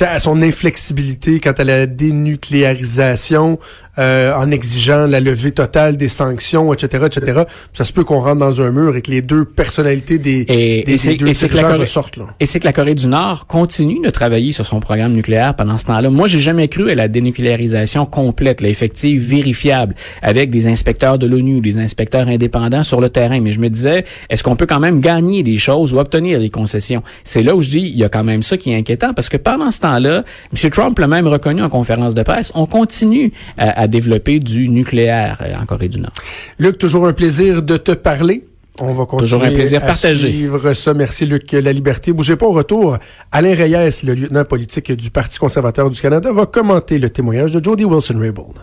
à 0.00 0.18
son 0.20 0.42
inflexibilité 0.42 1.40
quant 1.40 1.52
à 1.52 1.64
la 1.64 1.86
dénucléarisation, 1.86 3.58
euh, 3.98 4.32
en 4.34 4.50
exigeant 4.50 5.06
la 5.06 5.20
levée 5.20 5.52
totale 5.52 5.96
des 5.96 6.08
sanctions, 6.08 6.72
etc., 6.72 7.06
etc. 7.06 7.42
Ça 7.72 7.84
se 7.84 7.92
peut 7.92 8.04
qu'on 8.04 8.20
rentre 8.20 8.38
dans 8.38 8.62
un 8.62 8.70
mur 8.70 8.96
et 8.96 9.02
que 9.02 9.10
les 9.10 9.22
deux 9.22 9.44
personnalités 9.44 10.18
des, 10.18 10.44
et, 10.48 10.82
des, 10.84 11.10
et 11.10 11.16
deux 11.16 11.26
ressortent. 11.26 12.16
Là. 12.16 12.26
Et 12.40 12.46
c'est 12.46 12.60
que 12.60 12.64
la 12.64 12.72
Corée 12.72 12.94
du 12.94 13.08
Nord 13.08 13.46
continue 13.46 14.00
de 14.04 14.10
travailler 14.10 14.52
sur 14.52 14.66
son 14.66 14.80
programme 14.80 15.12
nucléaire 15.12 15.54
pendant 15.54 15.78
ce 15.78 15.86
temps-là. 15.86 16.10
Moi, 16.10 16.28
j'ai 16.28 16.38
jamais 16.38 16.68
cru 16.68 16.90
à 16.90 16.94
la 16.94 17.08
dénucléarisation 17.08 18.06
complète, 18.06 18.60
la 18.60 18.68
effective, 18.68 19.20
vérifiable, 19.20 19.94
avec 20.22 20.50
des 20.50 20.66
inspecteurs 20.66 21.18
de 21.18 21.26
l'ONU 21.26 21.60
des 21.60 21.78
inspecteurs 21.78 22.28
indépendants 22.28 22.84
sur 22.84 23.00
le 23.00 23.08
terrain. 23.08 23.40
Mais 23.40 23.50
je 23.50 23.60
me 23.60 23.68
disais, 23.68 24.04
est-ce 24.30 24.44
qu'on 24.44 24.56
peut 24.56 24.66
quand 24.66 24.80
même 24.80 25.00
gagner 25.00 25.42
des 25.42 25.58
choses 25.58 25.92
ou 25.92 25.98
obtenir 25.98 26.38
des 26.38 26.50
concessions? 26.50 27.02
C'est 27.24 27.42
là 27.42 27.56
où 27.56 27.62
je 27.62 27.70
dis, 27.70 27.80
il 27.80 27.96
y 27.96 28.04
a 28.04 28.08
quand 28.08 28.24
même 28.24 28.42
ça 28.42 28.56
qui 28.56 28.70
est 28.70 28.76
inquiétant 28.76 29.12
parce 29.14 29.28
que 29.28 29.36
pendant 29.36 29.70
ce 29.70 29.80
temps-là, 29.80 30.24
M. 30.52 30.70
Trump 30.70 30.98
l'a 30.98 31.08
même 31.08 31.26
reconnu 31.26 31.62
en 31.62 31.68
conférence 31.68 32.14
de 32.14 32.22
presse, 32.22 32.52
on 32.54 32.66
continue 32.66 33.32
à, 33.56 33.82
à 33.82 33.87
développer 33.88 34.40
du 34.40 34.68
nucléaire 34.68 35.38
euh, 35.42 35.60
en 35.60 35.66
Corée 35.66 35.88
du 35.88 35.98
Nord. 35.98 36.12
Luc, 36.58 36.78
toujours 36.78 37.06
un 37.06 37.12
plaisir 37.12 37.62
de 37.62 37.76
te 37.76 37.92
parler. 37.92 38.44
On 38.80 38.94
va 38.94 39.06
continuer 39.06 39.20
Toujours 39.20 39.42
un 39.42 39.50
plaisir 39.50 39.84
à 39.84 39.94
suivre 39.94 40.72
ça. 40.72 40.94
Merci, 40.94 41.26
Luc. 41.26 41.50
La 41.52 41.72
liberté. 41.72 42.12
Bougez 42.12 42.36
pas 42.36 42.46
au 42.46 42.52
retour. 42.52 42.96
Alain 43.32 43.54
Reyes, 43.54 44.04
le 44.04 44.14
lieutenant 44.14 44.44
politique 44.44 44.92
du 44.92 45.10
Parti 45.10 45.38
conservateur 45.38 45.90
du 45.90 46.00
Canada, 46.00 46.30
va 46.32 46.46
commenter 46.46 46.98
le 46.98 47.10
témoignage 47.10 47.52
de 47.52 47.64
Jody 47.64 47.84
Wilson-Raybould. 47.84 48.56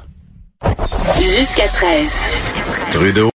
Jusqu'à 1.17 1.67
13. 1.67 2.13
Trudeau. 2.91 3.29